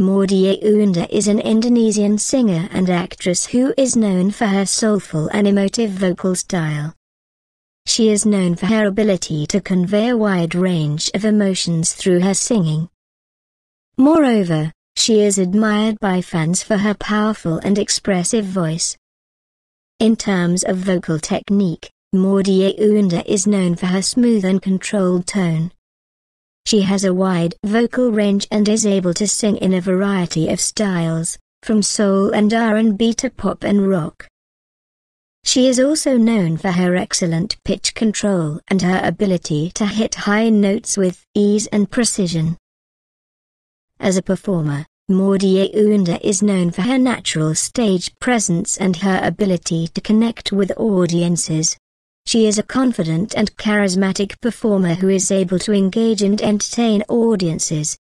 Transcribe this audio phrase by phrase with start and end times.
[0.00, 5.46] Maudy Ayunda is an Indonesian singer and actress who is known for her soulful and
[5.46, 6.94] emotive vocal style.
[7.86, 12.32] She is known for her ability to convey a wide range of emotions through her
[12.32, 12.88] singing.
[13.98, 18.96] Moreover, she is admired by fans for her powerful and expressive voice.
[20.00, 25.72] In terms of vocal technique, Maudy Ayunda is known for her smooth and controlled tone.
[26.64, 30.58] She has a wide vocal range and is able to sing in a variety of
[30.58, 34.26] styles, from soul and R&B to pop and rock.
[35.44, 40.48] She is also known for her excellent pitch control and her ability to hit high
[40.48, 42.56] notes with ease and precision.
[43.98, 49.88] As a performer, Maudy Ayunda is known for her natural stage presence and her ability
[49.88, 51.76] to connect with audiences.
[52.26, 57.98] She is a confident and charismatic performer who is able to engage and entertain audiences.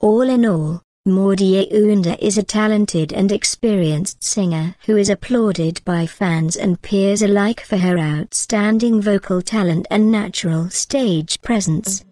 [0.00, 6.06] All in all, Maudy Ayunda is a talented and experienced singer who is applauded by
[6.06, 12.04] fans and peers alike for her outstanding vocal talent and natural stage presence.